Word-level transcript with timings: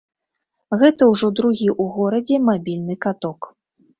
Гэта 0.83 1.07
ўжо 1.09 1.29
другі 1.41 1.67
ў 1.81 1.95
горадзе 1.97 2.35
мабільны 2.47 2.95
каток. 3.07 3.39